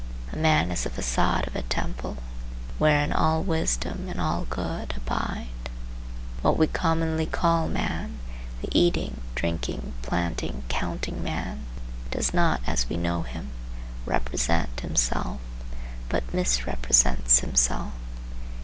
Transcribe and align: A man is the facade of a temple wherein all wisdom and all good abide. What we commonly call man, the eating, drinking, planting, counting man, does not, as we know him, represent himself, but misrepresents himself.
A 0.33 0.35
man 0.35 0.71
is 0.71 0.83
the 0.83 0.89
facade 0.89 1.45
of 1.45 1.55
a 1.55 1.61
temple 1.61 2.17
wherein 2.79 3.13
all 3.13 3.43
wisdom 3.43 4.09
and 4.09 4.19
all 4.19 4.47
good 4.49 4.95
abide. 4.97 5.49
What 6.41 6.57
we 6.57 6.65
commonly 6.65 7.27
call 7.27 7.67
man, 7.67 8.17
the 8.63 8.69
eating, 8.71 9.21
drinking, 9.35 9.93
planting, 10.01 10.63
counting 10.69 11.23
man, 11.23 11.65
does 12.09 12.33
not, 12.33 12.61
as 12.65 12.89
we 12.89 12.97
know 12.97 13.21
him, 13.21 13.51
represent 14.07 14.79
himself, 14.79 15.39
but 16.09 16.33
misrepresents 16.33 17.41
himself. 17.41 17.91